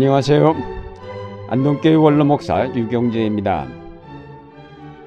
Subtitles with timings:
[0.00, 0.54] 안녕하세요.
[1.50, 3.68] 안동교회 원로 목사 유경재입니다.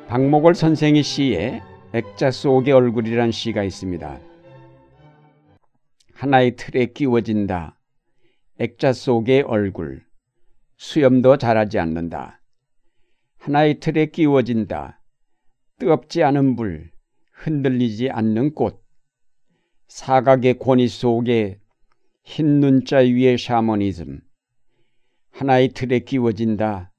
[0.07, 1.63] 박목월 선생의 시에
[1.95, 4.19] 액자 속의 얼굴이란 시가 있습니다.
[6.13, 7.79] 하나의 틀에 끼워진다.
[8.59, 10.03] 액자 속의 얼굴.
[10.77, 12.39] 수염도 자라지 않는다.
[13.39, 15.01] 하나의 틀에 끼워진다.
[15.79, 16.91] 뜨겁지 않은 불.
[17.31, 18.83] 흔들리지 않는 꽃.
[19.87, 21.57] 사각의 권위 속에
[22.23, 24.21] 흰 눈자 위의 샤머니즘.
[25.33, 26.93] 하나의 틀에 끼워진다.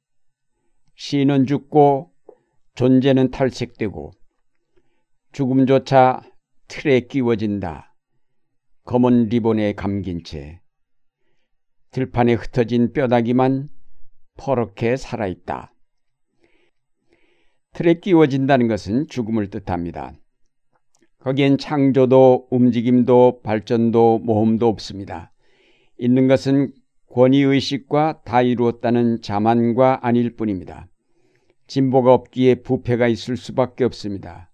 [0.97, 2.12] 시는 죽고
[2.75, 4.11] 존재는 탈색되고
[5.30, 6.20] 죽음조차
[6.66, 7.95] 틀에 끼워진다.
[8.84, 10.61] 검은 리본에 감긴 채
[11.92, 13.69] 들판에 흩어진 뼈다귀만
[14.37, 15.73] 퍼렇게 살아있다.
[17.73, 20.12] 틀에 끼워진다는 것은 죽음을 뜻합니다.
[21.20, 25.33] 거기엔 창조도 움직임도 발전도 모험도 없습니다.
[25.98, 26.73] 있는 것은
[27.15, 30.89] 권위의식과 다 이루었다는 자만과 아닐 뿐입니다.
[31.69, 34.51] 진보가 없기에 부패가 있을 수밖에 없습니다.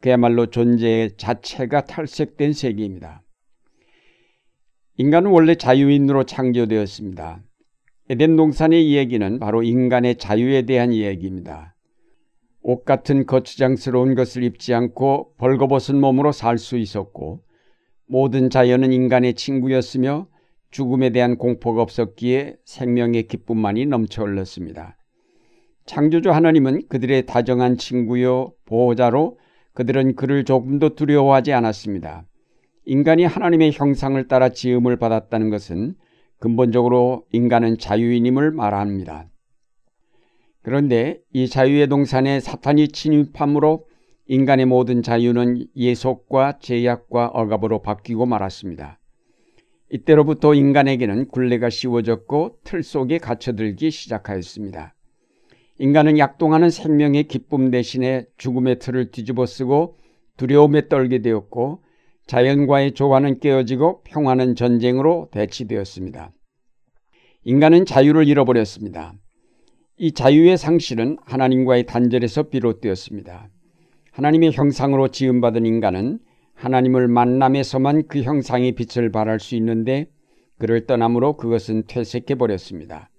[0.00, 3.22] 그야말로 존재 자체가 탈색된 세계입니다.
[4.96, 7.44] 인간은 원래 자유인으로 창조되었습니다.
[8.10, 11.76] 에덴 동산의 이야기는 바로 인간의 자유에 대한 이야기입니다.
[12.62, 17.44] 옷 같은 거추장스러운 것을 입지 않고 벌거벗은 몸으로 살 수 있었고
[18.06, 20.26] 모든 자연은 인간의 친구였으며
[20.74, 24.96] 죽음에 대한 공포가 없었기에 생명의 기쁨만이 넘쳐 흘렀습니다.
[25.86, 29.38] 창조주 하나님은 그들의 다정한 친구요 보호자로
[29.74, 32.26] 그들은 그를 조금도 두려워하지 않았습니다.
[32.86, 35.94] 인간이 하나님의 형상을 따라 지음을 받았다는 것은
[36.40, 39.28] 근본적으로 인간은 자유인임을 말합니다.
[40.62, 43.86] 그런데 이 자유의 동산에 사탄이 침입함으로
[44.26, 48.98] 인간의 모든 자유는 예속과 제약과 억압으로 바뀌고 말았습니다.
[49.90, 54.94] 이때로부터 인간에게는 굴레가 씌워졌고 틀 속에 갇혀들기 시작하였습니다.
[55.78, 59.98] 인간은 약동하는 생명의 기쁨 대신에 죽음의 틀을 뒤집어 쓰고
[60.36, 61.82] 두려움에 떨게 되었고
[62.26, 66.32] 자연과의 조화는 깨어지고 평화는 전쟁으로 대치되었습니다.
[67.44, 69.14] 인간은 자유를 잃어버렸습니다.
[69.98, 73.48] 이 자유의 상실은 하나님과의 단절에서 비롯되었습니다.
[74.12, 76.20] 하나님의 형상으로 지음받은 인간은
[76.54, 80.06] 하나님을 만남에서만 그 형상의 빛을 발할 수 있는데
[80.58, 83.10] 그를 떠남으로 그것은 퇴색해 버렸습니다.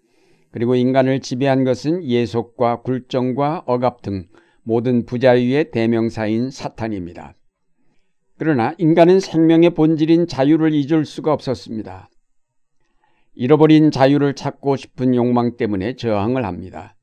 [0.51, 4.25] 그리고 인간을 지배한 것은 예속과 굴정과 억압 등
[4.63, 7.35] 모든 부자유의 대명사인 사탄입니다.
[8.37, 12.09] 그러나 인간은 생명의 본질인 자유를 잊을 수가 없었습니다.
[13.35, 16.95] 잃어버린 자유를 찾고 싶은 욕망 때문에 저항을 합니다.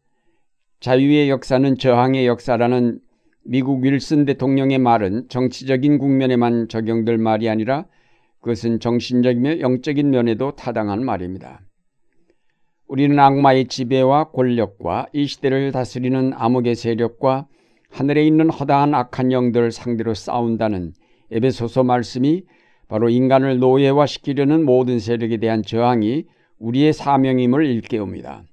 [0.80, 3.00] 자유의 역사는 저항의 역사라는
[3.44, 7.86] 미국 윌슨 대통령의 말은 정치적인 국면에만 적용될 말이 아니라
[8.40, 11.60] 그것은 정신적이며 영적인 면에도 타당한 말입니다.
[12.86, 17.46] 우리는 악마의 지배와 권력과 이 시대를 다스리는 암흑의 세력과
[17.90, 20.92] 하늘에 있는 허다한 악한 영들을 상대로 싸운다는
[21.30, 22.44] 에베소서 말씀이
[22.88, 26.24] 바로 인간을 노예화시키려는 모든 세력에 대한 저항이
[26.58, 28.44] 우리의 사명임을 일깨웁니다.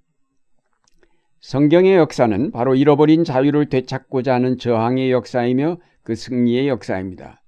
[1.41, 7.41] 성경의 역사는 바로 잃어버린 자유를 되찾고자 하는 저항의 역사이며 그 승리의 역사입니다.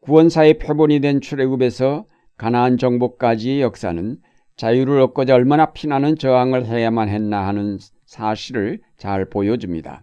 [0.00, 2.06] 구원사의 표본이 된 출애굽에서
[2.36, 4.18] 가나안 정복까지의 역사는
[4.56, 10.02] 자유를 얻고자 얼마나 피나는 저항을 해야만 했나 하는 사실을 잘 보여줍니다.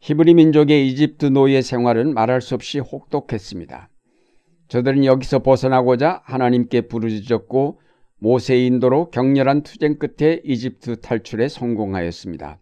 [0.00, 3.88] 히브리 민족의 이집트 노예 생활은 말할 수 없이 혹독했습니다.
[4.66, 7.80] 저들은 여기서 벗어나고자 하나님께 부르짖었고
[8.22, 12.60] 모세의 인도로 격렬한 투쟁 끝에 이집트 탈출에 성공하였습니다.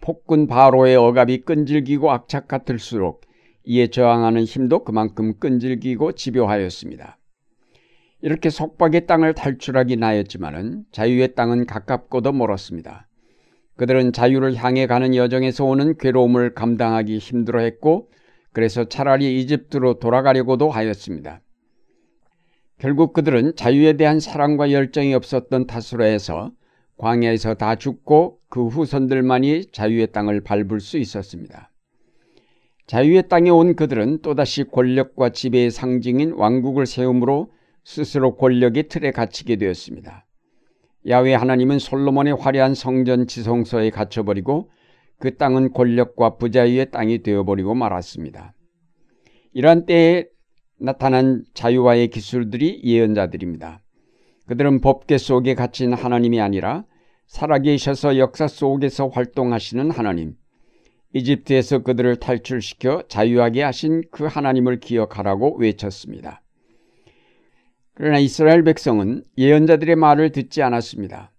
[0.00, 3.20] 폭군 바로의 억압이 끈질기고 악착 같을수록
[3.64, 7.18] 이에 저항하는 힘도 그만큼 끈질기고 집요하였습니다.
[8.22, 13.06] 이렇게 속박의 땅을 탈출하긴 하였지만은 자유의 땅은 가깝고도 멀었습니다.
[13.76, 18.08] 그들은 자유를 향해 가는 여정에서 오는 괴로움을 감당하기 힘들어했고
[18.54, 21.42] 그래서 차라리 이집트로 돌아가려고도 하였습니다.
[22.84, 25.66] 결국 그들은 자유에 대한 사랑과 열정이 없었던
[26.04, 26.52] 해서
[26.98, 31.70] 광야에서 다 죽고 그 후손들만이 자유의 땅을 밟을 수 있었습니다.
[32.86, 37.52] 자유의 땅에 온 그들은 또다시 권력과 지배의 상징인 왕국을 세움으로
[37.84, 40.26] 스스로 권력의 틀에 갇히게 되었습니다.
[41.08, 44.68] 야외 하나님은 솔로몬의 화려한 성전 지성소에 갇혀버리고
[45.18, 48.52] 그 땅은 권력과 부자유의 땅이 되어버리고 말았습니다.
[49.54, 50.33] 이러한 때에
[50.84, 53.80] 나타난 자유와의 기술들이 예언자들입니다.
[54.46, 56.84] 그들은 법계 속에 갇힌 하나님이 아니라
[57.26, 60.34] 살아계셔서 역사 속에서 활동하시는 하나님,
[61.14, 66.42] 이집트에서 그들을 탈출시켜 자유하게 하신 그 하나님을 기억하라고 외쳤습니다.
[67.94, 71.32] 그러나 이스라엘 백성은 예언자들의 말을 듣지 않았습니다.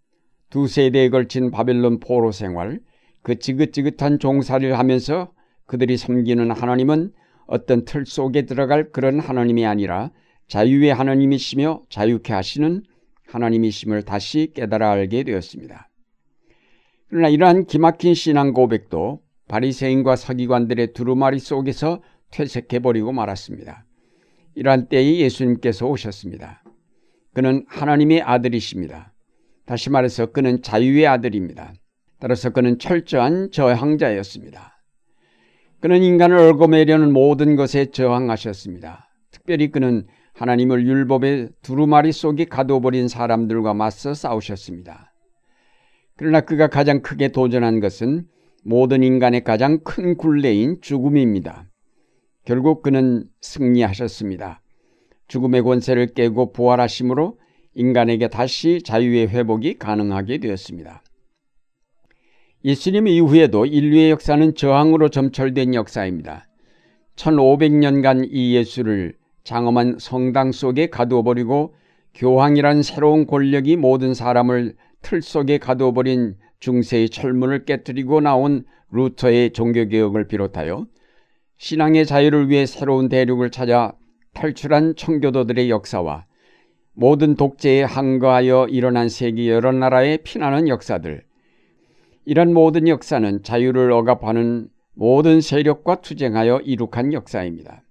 [0.50, 2.80] 두 세대에 걸친 바벨론 포로 생활,
[3.22, 5.32] 그 지긋지긋한 종살이를 하면서
[5.66, 7.12] 그들이 섬기는 하나님은
[7.48, 10.12] 어떤 틀 속에 들어갈 그런 하나님이 아니라
[10.48, 12.84] 자유의 하나님이시며 자유케 하시는
[13.28, 15.90] 하나님이심을 다시 깨달아 알게 되었습니다.
[17.10, 22.02] 그러나 이러한 기막힌 신앙 고백도 바리새인과 서기관들의 두루마리 속에서
[22.32, 23.86] 퇴색해버리고 말았습니다.
[24.56, 26.64] 이러한 때에 예수님께서 오셨습니다.
[27.34, 29.14] 그는 하나님의 아들이십니다.
[29.66, 31.74] 다시 말해서 그는 자유의 아들입니다.
[32.20, 34.75] 따라서 그는 철저한 저항자였습니다.
[35.80, 39.10] 그는 인간을 얽어매려는 모든 것에 저항하셨습니다.
[39.32, 45.14] 특별히 그는 하나님을 율법의 두루마리 속에 가둬버린 사람들과 맞서 싸우셨습니다.
[46.18, 48.28] 그러나 그가 가장 크게 도전한 것은
[48.64, 51.70] 모든 인간의 가장 큰 굴레인 죽음입니다.
[52.46, 54.62] 결국 그는 승리하셨습니다.
[55.28, 57.38] 죽음의 권세를 깨고 부활하심으로
[57.74, 61.04] 인간에게 다시 자유의 회복이 가능하게 되었습니다.
[62.66, 66.48] 예수님 이후에도 인류의 역사는 저항으로 점철된 역사입니다.
[67.16, 69.14] 1500년간 이 예수를
[69.44, 71.76] 장엄한 성당 속에 가두어버리고
[72.16, 74.74] 교황이란 새로운 권력이 모든 사람을
[75.04, 80.88] 틀 속에 가두어버린 중세의 철문을 깨뜨리고 나온 루터의 종교개혁을 비롯하여
[81.60, 83.94] 신앙의 자유를 위해 새로운 대륙을 찾아
[84.34, 86.26] 탈출한 청교도들의 역사와
[86.94, 91.26] 모든 독재에 항거하여 일어난 세계 여러 나라에 피나는 역사들
[92.26, 97.84] 이런 모든 역사는 자유를 억압하는 모든 세력과 투쟁하여 이룩한 역사입니다.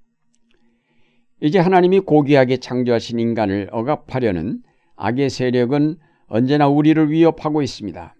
[1.40, 4.62] 이제 하나님이 고귀하게 창조하신 인간을 억압하려는
[4.96, 5.96] 악의 세력은
[6.26, 8.14] 언제나 우리를 위협하고 있습니다.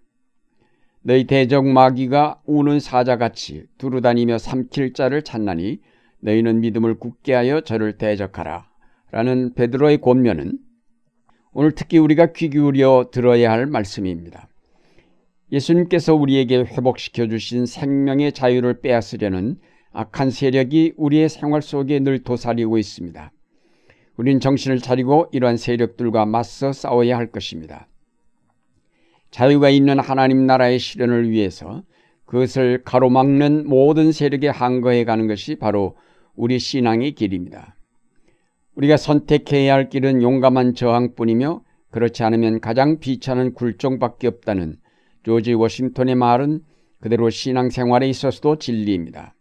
[1.03, 5.81] 너희 대적 마귀가 우는 사자같이 두루다니며 삼킬 자를 찾나니
[6.21, 8.69] 너희는 믿음을 굳게 하여 저를 대적하라.
[9.11, 10.59] 라는 베드로의 권면은
[11.53, 14.49] 오늘 특히 우리가 귀 기울여 들어야 할 말씀입니다.
[15.55, 19.57] 예수님께서 우리에게 회복시켜 주신 생명의 자유를 빼앗으려는
[19.93, 23.31] 악한 세력이 우리의 생활 속에 늘 도사리고 있습니다.
[24.17, 27.87] 우린 정신을 차리고 이러한 세력들과 맞서 싸워야 할 것입니다.
[29.31, 31.85] 자유가 있는 하나님 나라의 실현을 위해서
[32.25, 35.97] 그것을 가로막는 모든 세력에 항거해 가는 것이 바로
[36.35, 37.77] 우리 신앙의 길입니다.
[38.75, 44.79] 우리가 선택해야 할 길은 용감한 저항뿐이며 그렇지 않으면 가장 비참한 굴종밖에 없다는
[45.25, 46.61] 조지 워싱턴의 말은
[47.01, 49.35] 그대로 신앙생활에 있어서도 진리입니다.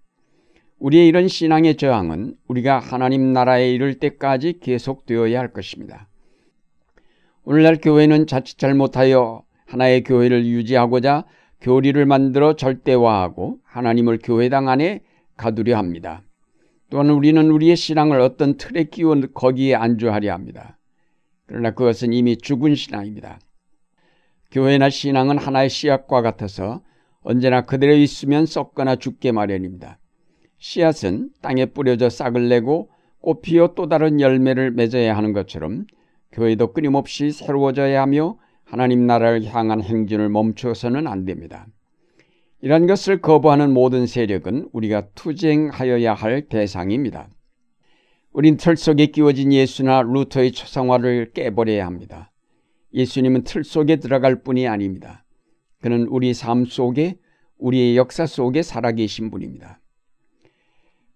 [0.80, 6.10] 우리의 이런 신앙의 저항은 우리가 하나님 나라에 이를 때까지 계속되어야 할 것입니다.
[7.46, 11.26] 오늘날 교회는 자칫 잘못하여 하나의 교회를 유지하고자
[11.62, 15.02] 교리를 만들어 절대화하고 하나님을 교회당 안에
[15.38, 16.22] 가두려 합니다.
[16.90, 20.78] 또한 우리는 우리의 신앙을 어떤 틀에 끼워 거기에 안주하려 합니다.
[21.46, 23.40] 그러나 그것은 이미 죽은 신앙입니다.
[24.54, 26.84] 교회나 신앙은 하나의 씨앗과 같아서
[27.22, 29.98] 언제나 그대로 있으면 썩거나 죽게 마련입니다.
[30.60, 32.92] 씨앗은 땅에 뿌려져 싹을 내고
[33.22, 35.88] 꽃피어 또 다른 열매를 맺어야 하는 것처럼
[36.32, 41.66] 교회도 끊임없이 새로워져야 하며 하나님 나라를 향한 행진을 멈춰서는 안 됩니다.
[42.62, 47.28] 이런 것을 거부하는 모든 세력은 우리가 투쟁하여야 할 대상입니다.
[48.32, 52.33] 우린 틀 속에 끼워진 예수나 루터의 초상화를 깨버려야 합니다.
[52.94, 55.26] 예수님은 틀 속에 들어갈 뿐이 아닙니다.
[55.82, 57.18] 그는 우리 삶 속에
[57.58, 59.80] 우리의 역사 속에 살아계신 분입니다.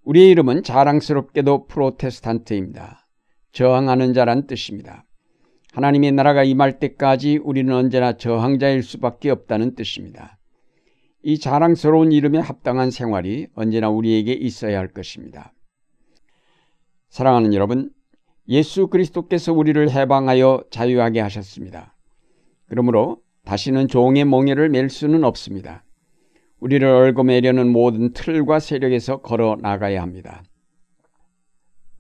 [0.04, 3.08] 우리의 이름은 자랑스럽게도 프로테스탄트입니다.
[3.52, 5.06] 저항하는 자란 뜻입니다.
[5.74, 10.40] 하나님의 나라가 임할 때까지 우리는 언제나 저항자일 수밖에 없다는 뜻입니다.
[11.24, 15.54] 이 자랑스러운 이름에 합당한 생활이 언제나 우리에게 있어야 할 것입니다.
[17.10, 17.92] 사랑하는 여러분,
[18.50, 21.96] 예수 그리스도께서 우리를 해방하여 자유하게 하셨습니다.
[22.68, 25.84] 그러므로 다시는 종의 몽해를 맬 수는 없습니다.
[26.60, 30.44] 우리를 얽어매려는 모든 틀과 세력에서 걸어 나가야 합니다.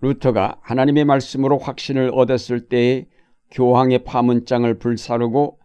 [0.01, 3.05] 루터가 하나님의 말씀으로 확신을 얻었을 때에
[3.51, 5.59] 교황의 파문장을 불사르고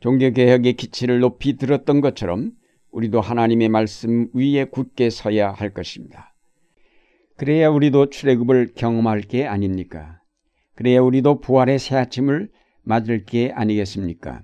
[0.00, 2.52] 종교개혁의 기치를 높이 들었던 것처럼
[2.90, 6.33] 우리도 하나님의 말씀 위에 굳게 서야 할 것입니다.
[7.36, 10.20] 그래야 우리도 출애굽을 경험할 게 아닙니까?
[10.76, 12.48] 그래야 우리도 부활의 새 아침을
[12.82, 14.42] 맞을 게 아니겠습니까?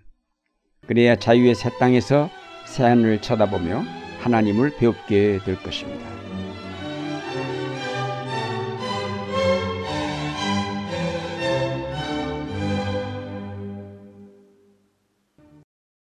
[0.86, 2.30] 그래야 자유의 새 땅에서
[2.66, 3.82] 새 하늘을 쳐다보며
[4.20, 6.19] 하나님을 배웁게 될 것입니다.